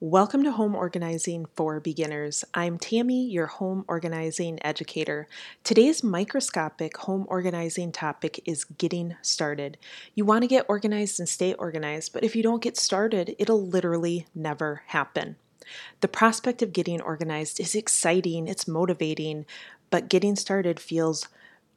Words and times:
Welcome 0.00 0.44
to 0.44 0.52
Home 0.52 0.76
Organizing 0.76 1.46
for 1.56 1.80
Beginners. 1.80 2.44
I'm 2.54 2.78
Tammy, 2.78 3.28
your 3.28 3.48
home 3.48 3.84
organizing 3.88 4.60
educator. 4.64 5.26
Today's 5.64 6.04
microscopic 6.04 6.98
home 6.98 7.26
organizing 7.28 7.90
topic 7.90 8.40
is 8.44 8.62
getting 8.62 9.16
started. 9.22 9.76
You 10.14 10.24
want 10.24 10.42
to 10.42 10.46
get 10.46 10.66
organized 10.68 11.18
and 11.18 11.28
stay 11.28 11.52
organized, 11.54 12.12
but 12.12 12.22
if 12.22 12.36
you 12.36 12.44
don't 12.44 12.62
get 12.62 12.76
started, 12.76 13.34
it'll 13.40 13.66
literally 13.66 14.28
never 14.36 14.82
happen. 14.86 15.34
The 16.00 16.06
prospect 16.06 16.62
of 16.62 16.72
getting 16.72 17.00
organized 17.00 17.58
is 17.58 17.74
exciting, 17.74 18.46
it's 18.46 18.68
motivating, 18.68 19.46
but 19.90 20.08
getting 20.08 20.36
started 20.36 20.78
feels 20.78 21.26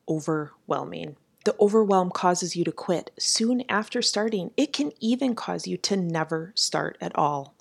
overwhelming. 0.08 1.16
The 1.44 1.56
overwhelm 1.60 2.12
causes 2.12 2.56
you 2.56 2.66
to 2.66 2.72
quit 2.72 3.10
soon 3.18 3.64
after 3.68 4.04
starting. 4.04 4.52
It 4.56 4.74
can 4.74 4.92
even 5.00 5.34
cause 5.34 5.66
you 5.66 5.76
to 5.78 5.98
never 5.98 6.52
start 6.54 7.00
at 7.02 7.16
all. 7.16 7.56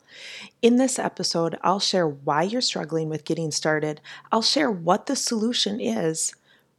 In 0.63 0.77
this 0.77 0.99
episode, 0.99 1.59
I'll 1.63 1.81
share 1.81 2.07
why 2.07 2.43
you're 2.43 2.61
struggling 2.61 3.09
with 3.09 3.25
getting 3.25 3.51
started. 3.51 4.01
I'll 4.31 4.43
share 4.43 4.71
what 4.71 5.07
the 5.07 5.17
solution 5.17 5.81
is, 5.81 6.35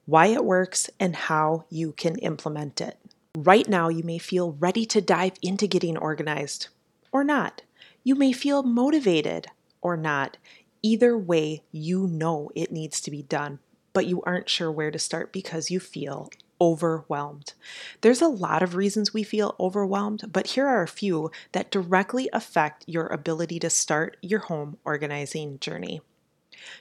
why 0.05 0.27
it 0.27 0.45
works, 0.45 0.89
and 0.99 1.16
how 1.16 1.66
you 1.70 1.94
can 1.94 2.17
implement 2.17 2.81
it. 2.81 2.98
Right 3.38 3.67
now, 3.67 3.89
you 3.89 4.03
may 4.03 4.17
feel 4.17 4.53
ready 4.59 4.86
to 4.88 5.02
dive 5.02 5.34
into 5.41 5.67
getting 5.67 5.98
organized 5.98 6.67
or 7.12 7.23
not. 7.23 7.62
You 8.03 8.16
may 8.16 8.34
feel 8.34 8.63
motivated 8.63 9.48
or 9.81 9.95
not. 9.95 10.38
Either 10.81 11.17
way, 11.17 11.63
you 11.72 12.08
know 12.08 12.52
it 12.55 12.72
needs 12.72 13.00
to 13.02 13.11
be 13.11 13.22
done, 13.22 13.59
but 13.94 14.08
you 14.08 14.22
aren't 14.23 14.50
sure 14.50 14.72
where 14.72 14.91
to 14.91 15.00
start 15.00 15.31
because 15.31 15.72
you 15.72 15.80
feel 15.80 16.30
overwhelmed. 16.61 17.53
There's 18.01 18.21
a 18.21 18.27
lot 18.27 18.63
of 18.63 18.75
reasons 18.75 19.13
we 19.13 19.23
feel 19.23 19.55
overwhelmed, 19.59 20.31
but 20.31 20.47
here 20.47 20.67
are 20.67 20.83
a 20.83 20.88
few 20.88 21.31
that 21.53 21.71
directly 21.71 22.29
affect 22.31 22.85
your 22.88 23.07
ability 23.07 23.59
to 23.59 23.69
start 23.69 24.17
your 24.21 24.41
home 24.41 24.77
organizing 24.85 25.59
journey. 25.59 26.02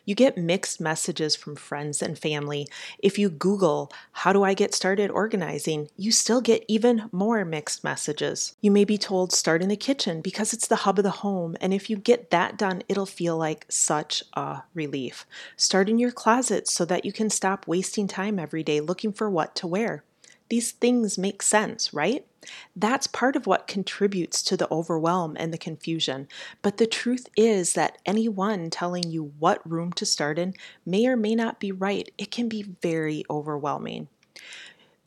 You 0.05 0.15
get 0.15 0.37
mixed 0.37 0.80
messages 0.80 1.37
from 1.37 1.57
friends 1.57 2.02
and 2.02 2.18
family. 2.18 2.68
If 2.99 3.18
you 3.18 3.29
Google, 3.29 3.93
How 4.13 4.32
do 4.32 4.43
I 4.43 4.55
get 4.55 4.74
started 4.74 5.10
organizing? 5.10 5.88
you 5.96 6.13
still 6.13 6.41
get 6.41 6.65
even 6.68 7.09
more 7.13 7.45
mixed 7.45 7.82
messages. 7.85 8.57
You 8.60 8.71
may 8.71 8.85
be 8.85 8.99
told, 8.99 9.32
Start 9.32 9.63
in 9.63 9.68
the 9.68 9.77
kitchen 9.77 10.21
because 10.21 10.52
it's 10.52 10.66
the 10.66 10.77
hub 10.77 10.99
of 10.99 11.05
the 11.05 11.10
home, 11.10 11.57
and 11.60 11.73
if 11.73 11.88
you 11.88 11.96
get 11.96 12.30
that 12.30 12.57
done, 12.57 12.82
it'll 12.88 13.07
feel 13.07 13.37
like 13.37 13.66
such 13.68 14.23
a 14.35 14.63
relief. 14.74 15.27
Start 15.57 15.88
in 15.88 15.99
your 15.99 16.12
closet 16.12 16.68
so 16.68 16.85
that 16.85 17.05
you 17.05 17.12
can 17.12 17.30
stop 17.30 17.66
wasting 17.66 18.09
time 18.09 18.38
every 18.38 18.62
day 18.62 18.80
looking 18.80 19.12
for 19.12 19.30
what 19.30 19.55
to 19.57 19.66
wear. 19.66 20.05
These 20.51 20.73
things 20.73 21.16
make 21.16 21.43
sense, 21.43 21.95
right? 21.95 22.26
That's 22.74 23.06
part 23.06 23.37
of 23.37 23.46
what 23.46 23.66
contributes 23.66 24.43
to 24.45 24.56
the 24.56 24.70
overwhelm 24.70 25.37
and 25.38 25.52
the 25.52 25.59
confusion. 25.59 26.29
But 26.60 26.76
the 26.76 26.87
truth 26.87 27.29
is 27.37 27.74
that 27.74 27.98
anyone 28.04 28.68
telling 28.71 29.10
you 29.10 29.32
what 29.38 29.68
room 29.68 29.93
to 29.93 30.04
start 30.04 30.38
in 30.38 30.54
may 30.84 31.06
or 31.06 31.16
may 31.16 31.34
not 31.34 31.60
be 31.60 31.73
right. 31.73 32.10
It 32.18 32.30
can 32.30 32.48
be 32.48 32.62
very 32.82 33.24
overwhelming. 33.30 34.09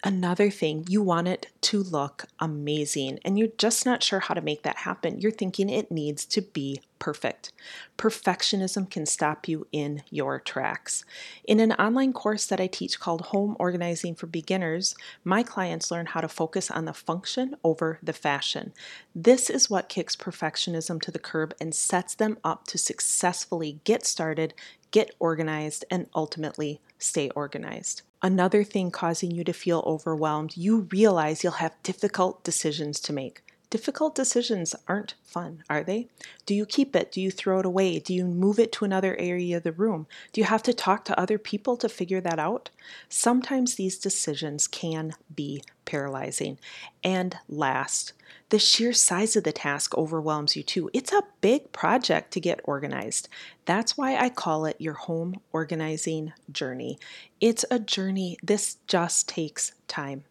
Another 0.05 0.49
thing, 0.49 0.83
you 0.89 1.01
want 1.01 1.29
it 1.29 1.47
to 1.61 1.81
look 1.81 2.25
amazing 2.37 3.19
and 3.23 3.39
you're 3.39 3.47
just 3.57 3.85
not 3.85 4.03
sure 4.03 4.19
how 4.19 4.33
to 4.33 4.41
make 4.41 4.63
that 4.63 4.79
happen. 4.79 5.21
You're 5.21 5.31
thinking 5.31 5.69
it 5.69 5.91
needs 5.91 6.25
to 6.25 6.41
be 6.41 6.81
perfect. 6.99 7.53
Perfectionism 7.97 8.89
can 8.89 9.05
stop 9.05 9.47
you 9.47 9.65
in 9.71 10.03
your 10.09 10.41
tracks. 10.41 11.05
In 11.45 11.61
an 11.61 11.71
online 11.73 12.11
course 12.11 12.45
that 12.47 12.59
I 12.59 12.67
teach 12.67 12.99
called 12.99 13.27
Home 13.27 13.55
Organizing 13.59 14.13
for 14.13 14.27
Beginners, 14.27 14.93
my 15.23 15.41
clients 15.41 15.89
learn 15.89 16.07
how 16.07 16.19
to 16.19 16.27
focus 16.27 16.69
on 16.69 16.83
the 16.83 16.93
function 16.93 17.55
over 17.63 17.99
the 18.03 18.11
fashion. 18.11 18.73
This 19.15 19.49
is 19.49 19.69
what 19.69 19.87
kicks 19.87 20.17
perfectionism 20.17 21.01
to 21.01 21.11
the 21.11 21.19
curb 21.19 21.55
and 21.61 21.73
sets 21.73 22.13
them 22.13 22.37
up 22.43 22.67
to 22.67 22.77
successfully 22.77 23.79
get 23.85 24.05
started, 24.05 24.53
get 24.91 25.15
organized, 25.17 25.85
and 25.89 26.09
ultimately 26.13 26.81
stay 26.99 27.29
organized 27.29 28.01
another 28.23 28.63
thing 28.63 28.89
causing 28.89 29.29
you 29.31 29.43
to 29.43 29.53
feel 29.53 29.83
overwhelmed, 29.85 30.57
you 30.57 30.87
realize 30.91 31.43
you'll 31.43 31.53
have 31.53 31.83
difficult 31.83 32.43
decisions 32.43 32.99
to 33.01 33.13
make. 33.13 33.42
Difficult 33.73 34.13
decisions 34.13 34.75
aren't 34.87 35.15
fun, 35.23 35.63
are 35.67 35.83
they? 35.83 36.07
Do 36.45 36.53
you 36.53 36.63
keep 36.63 36.95
it? 36.95 37.11
Do 37.11 37.19
you 37.19 37.31
throw 37.31 37.57
it 37.57 37.65
away? 37.65 37.97
Do 37.97 38.13
you 38.13 38.23
move 38.23 38.59
it 38.59 38.71
to 38.73 38.85
another 38.85 39.19
area 39.19 39.57
of 39.57 39.63
the 39.63 39.71
room? 39.71 40.05
Do 40.31 40.39
you 40.39 40.45
have 40.45 40.61
to 40.61 40.75
talk 40.75 41.05
to 41.05 41.19
other 41.19 41.39
people 41.39 41.75
to 41.77 41.89
figure 41.89 42.21
that 42.21 42.37
out? 42.37 42.69
Sometimes 43.09 43.73
these 43.73 43.97
decisions 43.97 44.67
can 44.67 45.13
be 45.33 45.63
paralyzing. 45.85 46.59
And 47.03 47.39
last, 47.49 48.13
the 48.49 48.59
sheer 48.59 48.93
size 48.93 49.35
of 49.35 49.43
the 49.43 49.51
task 49.51 49.97
overwhelms 49.97 50.55
you 50.55 50.61
too. 50.61 50.91
It's 50.93 51.11
a 51.11 51.23
big 51.41 51.71
project 51.71 52.29
to 52.33 52.39
get 52.39 52.61
organized. 52.65 53.27
That's 53.65 53.97
why 53.97 54.17
I 54.17 54.29
call 54.29 54.65
it 54.67 54.79
your 54.79 54.93
home 54.93 55.39
organizing 55.51 56.33
journey. 56.51 56.99
It's 57.41 57.65
a 57.71 57.79
journey, 57.79 58.37
this 58.43 58.77
just 58.85 59.27
takes 59.27 59.71
time. 59.87 60.25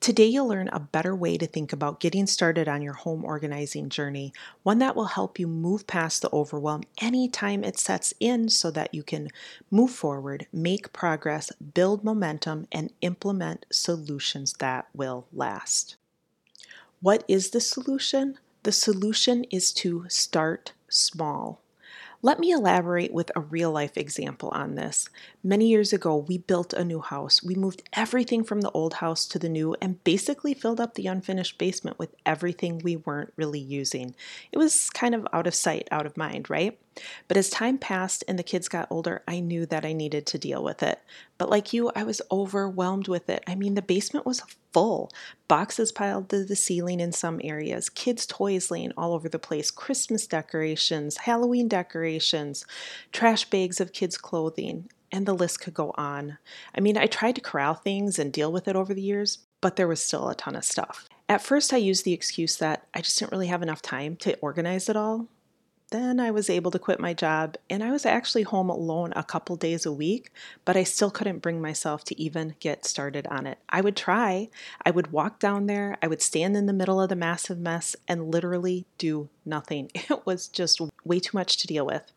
Today, 0.00 0.26
you'll 0.26 0.48
learn 0.48 0.68
a 0.68 0.80
better 0.80 1.14
way 1.14 1.38
to 1.38 1.46
think 1.46 1.72
about 1.72 2.00
getting 2.00 2.26
started 2.26 2.68
on 2.68 2.82
your 2.82 2.92
home 2.92 3.24
organizing 3.24 3.88
journey, 3.88 4.32
one 4.62 4.78
that 4.78 4.94
will 4.94 5.06
help 5.06 5.38
you 5.38 5.46
move 5.46 5.86
past 5.86 6.22
the 6.22 6.32
overwhelm 6.32 6.82
anytime 7.00 7.64
it 7.64 7.78
sets 7.78 8.12
in 8.20 8.48
so 8.48 8.70
that 8.70 8.94
you 8.94 9.02
can 9.02 9.28
move 9.70 9.90
forward, 9.90 10.46
make 10.52 10.92
progress, 10.92 11.50
build 11.74 12.04
momentum, 12.04 12.66
and 12.70 12.92
implement 13.00 13.66
solutions 13.70 14.54
that 14.58 14.86
will 14.94 15.26
last. 15.32 15.96
What 17.00 17.24
is 17.26 17.50
the 17.50 17.60
solution? 17.60 18.38
The 18.62 18.72
solution 18.72 19.44
is 19.44 19.72
to 19.74 20.06
start 20.08 20.72
small. 20.88 21.60
Let 22.22 22.38
me 22.38 22.50
elaborate 22.50 23.12
with 23.12 23.30
a 23.36 23.40
real 23.40 23.70
life 23.70 23.96
example 23.96 24.48
on 24.50 24.74
this. 24.74 25.08
Many 25.44 25.68
years 25.68 25.92
ago, 25.92 26.16
we 26.16 26.38
built 26.38 26.72
a 26.72 26.84
new 26.84 27.00
house. 27.00 27.42
We 27.42 27.54
moved 27.54 27.82
everything 27.92 28.42
from 28.42 28.62
the 28.62 28.70
old 28.70 28.94
house 28.94 29.26
to 29.26 29.38
the 29.38 29.48
new 29.48 29.76
and 29.80 30.02
basically 30.02 30.54
filled 30.54 30.80
up 30.80 30.94
the 30.94 31.06
unfinished 31.06 31.58
basement 31.58 31.98
with 31.98 32.14
everything 32.24 32.78
we 32.78 32.96
weren't 32.96 33.32
really 33.36 33.60
using. 33.60 34.14
It 34.50 34.58
was 34.58 34.90
kind 34.90 35.14
of 35.14 35.26
out 35.32 35.46
of 35.46 35.54
sight, 35.54 35.88
out 35.90 36.06
of 36.06 36.16
mind, 36.16 36.48
right? 36.48 36.78
But 37.28 37.36
as 37.36 37.50
time 37.50 37.78
passed 37.78 38.24
and 38.26 38.38
the 38.38 38.42
kids 38.42 38.68
got 38.68 38.88
older, 38.90 39.22
I 39.28 39.40
knew 39.40 39.66
that 39.66 39.84
I 39.84 39.92
needed 39.92 40.26
to 40.26 40.38
deal 40.38 40.62
with 40.62 40.82
it. 40.82 41.00
But 41.38 41.50
like 41.50 41.72
you, 41.72 41.90
I 41.94 42.04
was 42.04 42.22
overwhelmed 42.30 43.08
with 43.08 43.28
it. 43.28 43.44
I 43.46 43.54
mean, 43.54 43.74
the 43.74 43.82
basement 43.82 44.26
was 44.26 44.42
full, 44.72 45.10
boxes 45.48 45.92
piled 45.92 46.28
to 46.30 46.44
the 46.44 46.56
ceiling 46.56 47.00
in 47.00 47.12
some 47.12 47.40
areas, 47.42 47.88
kids' 47.88 48.26
toys 48.26 48.70
laying 48.70 48.92
all 48.96 49.14
over 49.14 49.28
the 49.28 49.38
place, 49.38 49.70
Christmas 49.70 50.26
decorations, 50.26 51.18
Halloween 51.18 51.68
decorations, 51.68 52.64
trash 53.12 53.48
bags 53.48 53.80
of 53.80 53.92
kids' 53.92 54.18
clothing, 54.18 54.90
and 55.12 55.26
the 55.26 55.34
list 55.34 55.60
could 55.60 55.74
go 55.74 55.94
on. 55.96 56.38
I 56.74 56.80
mean, 56.80 56.96
I 56.98 57.06
tried 57.06 57.36
to 57.36 57.40
corral 57.40 57.74
things 57.74 58.18
and 58.18 58.32
deal 58.32 58.52
with 58.52 58.68
it 58.68 58.76
over 58.76 58.92
the 58.92 59.02
years, 59.02 59.38
but 59.60 59.76
there 59.76 59.88
was 59.88 60.04
still 60.04 60.28
a 60.28 60.34
ton 60.34 60.56
of 60.56 60.64
stuff. 60.64 61.08
At 61.28 61.42
first, 61.42 61.72
I 61.72 61.78
used 61.78 62.04
the 62.04 62.12
excuse 62.12 62.56
that 62.58 62.86
I 62.94 63.00
just 63.00 63.18
didn't 63.18 63.32
really 63.32 63.48
have 63.48 63.62
enough 63.62 63.82
time 63.82 64.16
to 64.16 64.38
organize 64.38 64.88
it 64.88 64.96
all. 64.96 65.26
Then 65.90 66.18
I 66.18 66.32
was 66.32 66.50
able 66.50 66.72
to 66.72 66.80
quit 66.80 66.98
my 66.98 67.14
job, 67.14 67.56
and 67.70 67.82
I 67.82 67.92
was 67.92 68.04
actually 68.04 68.42
home 68.42 68.68
alone 68.68 69.12
a 69.14 69.22
couple 69.22 69.54
days 69.54 69.86
a 69.86 69.92
week, 69.92 70.32
but 70.64 70.76
I 70.76 70.82
still 70.82 71.12
couldn't 71.12 71.42
bring 71.42 71.60
myself 71.60 72.02
to 72.04 72.20
even 72.20 72.56
get 72.58 72.84
started 72.84 73.24
on 73.28 73.46
it. 73.46 73.58
I 73.68 73.82
would 73.82 73.94
try. 73.94 74.48
I 74.84 74.90
would 74.90 75.12
walk 75.12 75.38
down 75.38 75.66
there, 75.66 75.96
I 76.02 76.08
would 76.08 76.22
stand 76.22 76.56
in 76.56 76.66
the 76.66 76.72
middle 76.72 77.00
of 77.00 77.08
the 77.08 77.14
massive 77.14 77.58
mess 77.58 77.94
and 78.08 78.32
literally 78.32 78.86
do 78.98 79.28
nothing. 79.44 79.90
It 80.10 80.26
was 80.26 80.48
just 80.48 80.80
way 81.04 81.20
too 81.20 81.36
much 81.36 81.56
to 81.58 81.66
deal 81.66 81.86
with. 81.86 82.10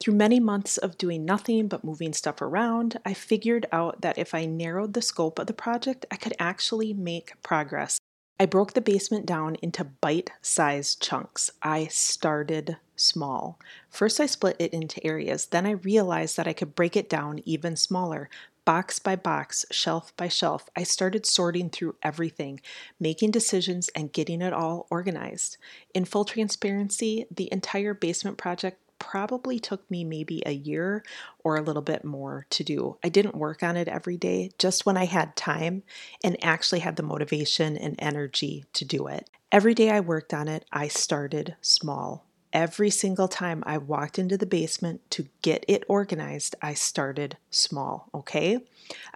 Through 0.00 0.14
many 0.14 0.40
months 0.40 0.76
of 0.76 0.98
doing 0.98 1.24
nothing 1.24 1.68
but 1.68 1.84
moving 1.84 2.12
stuff 2.12 2.40
around, 2.40 2.98
I 3.04 3.14
figured 3.14 3.66
out 3.72 4.00
that 4.00 4.18
if 4.18 4.34
I 4.34 4.44
narrowed 4.44 4.94
the 4.94 5.02
scope 5.02 5.38
of 5.38 5.46
the 5.46 5.52
project, 5.52 6.06
I 6.10 6.16
could 6.16 6.34
actually 6.38 6.92
make 6.92 7.40
progress. 7.42 7.98
I 8.38 8.46
broke 8.46 8.72
the 8.72 8.80
basement 8.80 9.26
down 9.26 9.56
into 9.62 9.84
bite 9.84 10.32
sized 10.42 11.00
chunks. 11.00 11.50
I 11.62 11.86
started 11.86 12.78
small. 12.96 13.60
First, 13.88 14.18
I 14.18 14.26
split 14.26 14.56
it 14.58 14.72
into 14.72 15.04
areas. 15.06 15.46
Then, 15.46 15.66
I 15.66 15.72
realized 15.72 16.36
that 16.36 16.48
I 16.48 16.52
could 16.52 16.74
break 16.74 16.96
it 16.96 17.08
down 17.08 17.40
even 17.44 17.76
smaller. 17.76 18.28
Box 18.64 18.98
by 18.98 19.14
box, 19.14 19.66
shelf 19.70 20.16
by 20.16 20.26
shelf, 20.26 20.68
I 20.74 20.84
started 20.84 21.26
sorting 21.26 21.68
through 21.68 21.96
everything, 22.02 22.60
making 22.98 23.30
decisions, 23.30 23.90
and 23.90 24.12
getting 24.12 24.40
it 24.40 24.54
all 24.54 24.86
organized. 24.90 25.58
In 25.92 26.04
full 26.04 26.24
transparency, 26.24 27.26
the 27.30 27.52
entire 27.52 27.94
basement 27.94 28.38
project 28.38 28.80
probably 28.98 29.58
took 29.58 29.90
me 29.90 30.04
maybe 30.04 30.42
a 30.46 30.52
year 30.52 31.04
or 31.42 31.56
a 31.56 31.62
little 31.62 31.82
bit 31.82 32.04
more 32.04 32.46
to 32.50 32.64
do. 32.64 32.98
I 33.02 33.08
didn't 33.08 33.36
work 33.36 33.62
on 33.62 33.76
it 33.76 33.88
every 33.88 34.16
day, 34.16 34.52
just 34.58 34.86
when 34.86 34.96
I 34.96 35.04
had 35.04 35.36
time 35.36 35.82
and 36.22 36.42
actually 36.44 36.80
had 36.80 36.96
the 36.96 37.02
motivation 37.02 37.76
and 37.76 37.96
energy 37.98 38.64
to 38.74 38.84
do 38.84 39.06
it. 39.06 39.28
Every 39.52 39.74
day 39.74 39.90
I 39.90 40.00
worked 40.00 40.34
on 40.34 40.48
it, 40.48 40.64
I 40.72 40.88
started 40.88 41.56
small 41.60 42.26
every 42.54 42.88
single 42.88 43.26
time 43.26 43.62
I 43.66 43.76
walked 43.76 44.18
into 44.18 44.38
the 44.38 44.46
basement 44.46 45.02
to 45.10 45.26
get 45.42 45.64
it 45.66 45.84
organized, 45.88 46.54
I 46.62 46.72
started 46.74 47.36
small, 47.50 48.08
okay? 48.14 48.60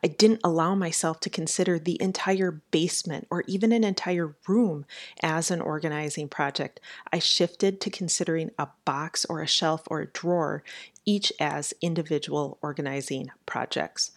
I 0.02 0.08
didn't 0.08 0.40
allow 0.42 0.74
myself 0.74 1.20
to 1.20 1.30
consider 1.30 1.78
the 1.78 2.00
entire 2.02 2.60
basement 2.70 3.28
or 3.30 3.44
even 3.46 3.70
an 3.70 3.84
entire 3.84 4.34
room 4.48 4.84
as 5.22 5.50
an 5.50 5.60
organizing 5.60 6.28
project. 6.28 6.80
I 7.12 7.20
shifted 7.20 7.80
to 7.82 7.90
considering 7.90 8.50
a 8.58 8.68
box 8.84 9.24
or 9.26 9.40
a 9.40 9.46
shelf 9.46 9.82
or 9.86 10.00
a 10.00 10.06
drawer 10.06 10.64
each 11.04 11.32
as 11.38 11.72
individual 11.80 12.58
organizing 12.60 13.30
projects. 13.46 14.10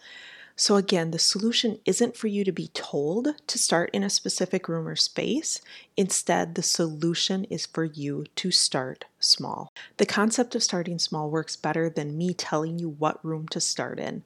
So, 0.56 0.76
again, 0.76 1.10
the 1.10 1.18
solution 1.18 1.78
isn't 1.84 2.16
for 2.16 2.26
you 2.26 2.44
to 2.44 2.52
be 2.52 2.68
told 2.68 3.34
to 3.46 3.58
start 3.58 3.90
in 3.92 4.02
a 4.02 4.10
specific 4.10 4.68
room 4.68 4.86
or 4.88 4.96
space. 4.96 5.60
Instead, 5.96 6.54
the 6.54 6.62
solution 6.62 7.44
is 7.44 7.66
for 7.66 7.84
you 7.84 8.24
to 8.36 8.50
start 8.50 9.04
small. 9.18 9.72
The 9.96 10.06
concept 10.06 10.54
of 10.54 10.62
starting 10.62 10.98
small 10.98 11.30
works 11.30 11.56
better 11.56 11.88
than 11.90 12.16
me 12.18 12.34
telling 12.34 12.78
you 12.78 12.88
what 12.88 13.24
room 13.24 13.48
to 13.48 13.60
start 13.60 13.98
in. 13.98 14.22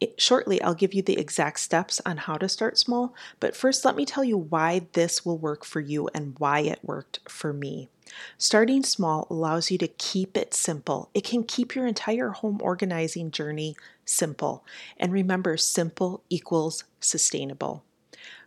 It, 0.00 0.20
shortly, 0.20 0.60
I'll 0.62 0.74
give 0.74 0.94
you 0.94 1.02
the 1.02 1.18
exact 1.18 1.60
steps 1.60 2.00
on 2.06 2.18
how 2.18 2.36
to 2.36 2.48
start 2.48 2.78
small, 2.78 3.14
but 3.40 3.56
first, 3.56 3.84
let 3.84 3.96
me 3.96 4.04
tell 4.06 4.24
you 4.24 4.36
why 4.38 4.86
this 4.94 5.24
will 5.24 5.38
work 5.38 5.64
for 5.64 5.80
you 5.80 6.08
and 6.14 6.38
why 6.38 6.60
it 6.60 6.80
worked 6.82 7.20
for 7.28 7.52
me. 7.52 7.88
Starting 8.38 8.82
small 8.82 9.26
allows 9.30 9.70
you 9.70 9.78
to 9.78 9.88
keep 9.88 10.36
it 10.36 10.54
simple. 10.54 11.10
It 11.14 11.24
can 11.24 11.44
keep 11.44 11.74
your 11.74 11.86
entire 11.86 12.30
home 12.30 12.58
organizing 12.62 13.30
journey 13.30 13.76
simple. 14.04 14.64
And 14.96 15.12
remember, 15.12 15.56
simple 15.56 16.22
equals 16.28 16.84
sustainable. 17.00 17.84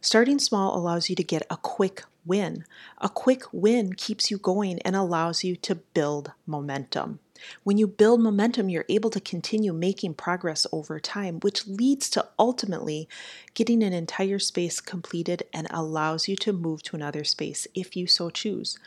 Starting 0.01 0.39
small 0.39 0.77
allows 0.77 1.09
you 1.09 1.15
to 1.15 1.23
get 1.23 1.45
a 1.49 1.57
quick 1.57 2.03
win. 2.25 2.65
A 2.99 3.09
quick 3.09 3.43
win 3.51 3.93
keeps 3.93 4.29
you 4.29 4.37
going 4.37 4.79
and 4.83 4.95
allows 4.95 5.43
you 5.43 5.55
to 5.57 5.75
build 5.75 6.31
momentum. 6.45 7.19
When 7.63 7.77
you 7.77 7.87
build 7.87 8.21
momentum, 8.21 8.69
you're 8.69 8.85
able 8.89 9.09
to 9.09 9.19
continue 9.19 9.73
making 9.73 10.15
progress 10.15 10.65
over 10.71 10.99
time, 10.99 11.39
which 11.41 11.67
leads 11.67 12.09
to 12.11 12.27
ultimately 12.39 13.07
getting 13.53 13.83
an 13.83 13.93
entire 13.93 14.39
space 14.39 14.79
completed 14.79 15.43
and 15.53 15.67
allows 15.69 16.27
you 16.27 16.35
to 16.37 16.53
move 16.53 16.83
to 16.83 16.95
another 16.95 17.23
space 17.23 17.67
if 17.73 17.95
you 17.95 18.07
so 18.07 18.29
choose. 18.29 18.77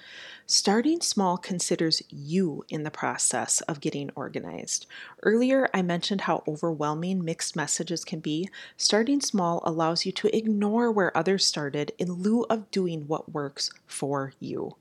Starting 0.46 1.00
small 1.00 1.36
considers 1.36 2.02
you 2.08 2.64
in 2.68 2.82
the 2.82 2.90
process 2.90 3.60
of 3.62 3.80
getting 3.80 4.10
organized. 4.14 4.86
Earlier, 5.22 5.68
I 5.74 5.82
mentioned 5.82 6.22
how 6.22 6.42
overwhelming 6.48 7.24
mixed 7.24 7.54
messages 7.54 8.04
can 8.04 8.20
be. 8.20 8.48
Starting 8.76 9.20
small 9.20 9.62
allows 9.64 10.06
you 10.06 10.12
to 10.12 10.34
ignore 10.34 10.90
where 10.90 11.16
others 11.16 11.44
started 11.44 11.92
in 11.98 12.12
lieu 12.12 12.46
of 12.48 12.70
doing 12.70 13.06
what 13.06 13.32
works 13.32 13.70
for 13.86 14.32
you. 14.40 14.76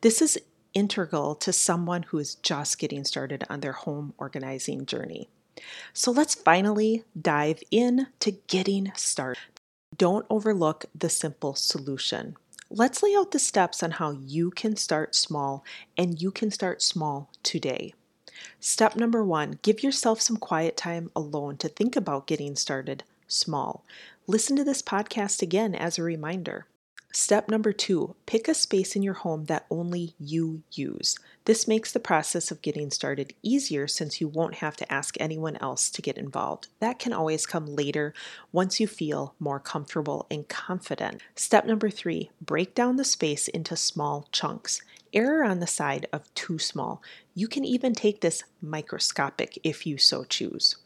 This 0.00 0.22
is 0.22 0.38
integral 0.74 1.34
to 1.36 1.52
someone 1.52 2.04
who 2.04 2.18
is 2.18 2.36
just 2.36 2.78
getting 2.78 3.04
started 3.04 3.44
on 3.50 3.60
their 3.60 3.72
home 3.72 4.14
organizing 4.18 4.86
journey. 4.86 5.28
So 5.92 6.10
let's 6.10 6.34
finally 6.34 7.04
dive 7.20 7.62
in 7.70 8.08
to 8.20 8.32
getting 8.32 8.92
started. 8.94 9.42
Don't 9.96 10.26
overlook 10.30 10.86
the 10.94 11.10
simple 11.10 11.54
solution. 11.54 12.36
Let's 12.70 13.02
lay 13.02 13.14
out 13.16 13.32
the 13.32 13.38
steps 13.38 13.82
on 13.82 13.92
how 13.92 14.12
you 14.12 14.50
can 14.50 14.76
start 14.76 15.14
small 15.14 15.64
and 15.98 16.22
you 16.22 16.30
can 16.30 16.50
start 16.50 16.82
small 16.82 17.30
today. 17.42 17.94
Step 18.60 18.96
number 18.96 19.24
one 19.24 19.58
give 19.62 19.82
yourself 19.82 20.20
some 20.20 20.36
quiet 20.36 20.76
time 20.76 21.10
alone 21.16 21.56
to 21.58 21.68
think 21.68 21.96
about 21.96 22.26
getting 22.26 22.54
started 22.54 23.02
small. 23.26 23.84
Listen 24.26 24.56
to 24.56 24.64
this 24.64 24.82
podcast 24.82 25.42
again 25.42 25.74
as 25.74 25.98
a 25.98 26.02
reminder. 26.02 26.66
Step 27.12 27.48
number 27.48 27.72
two 27.72 28.14
pick 28.26 28.46
a 28.46 28.54
space 28.54 28.94
in 28.94 29.02
your 29.02 29.14
home 29.14 29.46
that 29.46 29.66
only 29.68 30.14
you 30.20 30.62
use. 30.70 31.18
This 31.44 31.66
makes 31.66 31.90
the 31.90 31.98
process 31.98 32.52
of 32.52 32.62
getting 32.62 32.88
started 32.92 33.34
easier 33.42 33.88
since 33.88 34.20
you 34.20 34.28
won't 34.28 34.56
have 34.56 34.76
to 34.76 34.92
ask 34.92 35.16
anyone 35.18 35.56
else 35.56 35.90
to 35.90 36.02
get 36.02 36.16
involved. 36.16 36.68
That 36.78 37.00
can 37.00 37.12
always 37.12 37.46
come 37.46 37.66
later 37.66 38.14
once 38.52 38.78
you 38.78 38.86
feel 38.86 39.34
more 39.40 39.58
comfortable 39.58 40.28
and 40.30 40.46
confident. 40.46 41.20
Step 41.34 41.66
number 41.66 41.90
three 41.90 42.30
break 42.40 42.76
down 42.76 42.94
the 42.94 43.04
space 43.04 43.48
into 43.48 43.74
small 43.74 44.28
chunks. 44.30 44.80
Error 45.12 45.42
on 45.42 45.58
the 45.58 45.66
side 45.66 46.06
of 46.12 46.32
too 46.34 46.60
small. 46.60 47.02
You 47.34 47.48
can 47.48 47.64
even 47.64 47.92
take 47.92 48.20
this 48.20 48.44
microscopic 48.62 49.58
if 49.64 49.84
you 49.84 49.98
so 49.98 50.22
choose. 50.22 50.76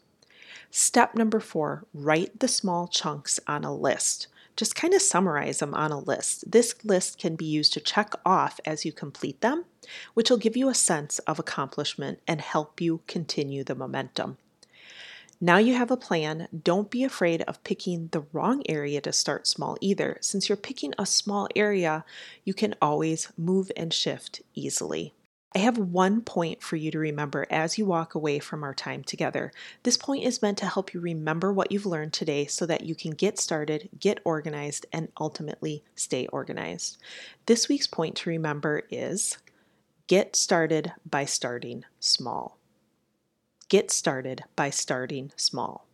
Step 0.71 1.13
number 1.13 1.39
four 1.39 1.85
write 1.93 2.39
the 2.39 2.47
small 2.47 2.87
chunks 2.87 3.39
on 3.45 3.63
a 3.63 3.75
list 3.75 4.27
just 4.55 4.75
kind 4.75 4.93
of 4.93 5.01
summarize 5.01 5.59
them 5.59 5.73
on 5.73 5.91
a 5.91 5.99
list. 5.99 6.49
This 6.49 6.75
list 6.83 7.19
can 7.19 7.35
be 7.35 7.45
used 7.45 7.73
to 7.73 7.79
check 7.79 8.13
off 8.25 8.59
as 8.65 8.85
you 8.85 8.91
complete 8.91 9.41
them, 9.41 9.65
which 10.13 10.29
will 10.29 10.37
give 10.37 10.55
you 10.55 10.69
a 10.69 10.73
sense 10.73 11.19
of 11.19 11.39
accomplishment 11.39 12.19
and 12.27 12.41
help 12.41 12.79
you 12.79 13.01
continue 13.07 13.63
the 13.63 13.75
momentum. 13.75 14.37
Now 15.41 15.57
you 15.57 15.73
have 15.73 15.91
a 15.91 15.97
plan, 15.97 16.47
don't 16.63 16.89
be 16.89 17.03
afraid 17.03 17.41
of 17.41 17.63
picking 17.65 18.07
the 18.07 18.25
wrong 18.31 18.63
area 18.69 19.01
to 19.01 19.11
start 19.11 19.47
small 19.47 19.77
either. 19.81 20.17
Since 20.21 20.47
you're 20.47 20.55
picking 20.55 20.93
a 20.97 21.05
small 21.05 21.49
area, 21.55 22.05
you 22.45 22.53
can 22.53 22.73
always 22.81 23.33
move 23.37 23.69
and 23.75 23.93
shift 23.93 24.41
easily. 24.53 25.13
I 25.55 25.59
have 25.59 25.77
one 25.77 26.19
point 26.19 26.61
for 26.61 26.75
you 26.75 26.91
to 26.91 26.99
remember 26.99 27.47
as 27.49 27.77
you 27.77 27.85
walk 27.85 28.13
away 28.13 28.39
from 28.39 28.61
our 28.61 28.73
time 28.73 29.05
together. 29.05 29.53
This 29.83 29.95
point 29.95 30.25
is 30.25 30.41
meant 30.41 30.57
to 30.57 30.65
help 30.65 30.93
you 30.93 30.99
remember 30.99 31.53
what 31.53 31.71
you've 31.71 31.85
learned 31.85 32.11
today 32.11 32.45
so 32.45 32.65
that 32.65 32.83
you 32.83 32.93
can 32.93 33.11
get 33.11 33.39
started, 33.39 33.87
get 33.97 34.19
organized, 34.25 34.85
and 34.91 35.07
ultimately 35.17 35.81
stay 35.95 36.27
organized. 36.27 36.97
This 37.45 37.69
week's 37.69 37.87
point 37.87 38.17
to 38.17 38.29
remember 38.29 38.83
is 38.91 39.37
get 40.07 40.35
started 40.35 40.91
by 41.09 41.23
starting 41.23 41.85
small. 42.01 42.57
Get 43.69 43.91
started 43.91 44.43
by 44.57 44.71
starting 44.71 45.31
small. 45.37 45.85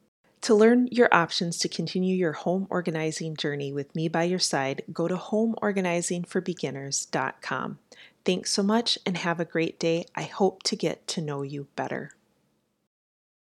To 0.41 0.53
learn 0.55 0.87
your 0.91 1.13
options 1.13 1.59
to 1.59 1.69
continue 1.69 2.15
your 2.15 2.31
home 2.31 2.65
organizing 2.71 3.35
journey 3.35 3.71
with 3.71 3.93
me 3.93 4.07
by 4.07 4.23
your 4.23 4.39
side, 4.39 4.81
go 4.91 5.07
to 5.07 5.15
homeorganizingforbeginners.com. 5.15 7.77
Thanks 8.23 8.51
so 8.51 8.61
much 8.61 8.99
and 9.05 9.17
have 9.17 9.39
a 9.39 9.45
great 9.45 9.79
day. 9.79 10.05
I 10.15 10.23
hope 10.23 10.61
to 10.63 10.75
get 10.75 11.07
to 11.09 11.21
know 11.21 11.41
you 11.41 11.67
better. 11.75 12.11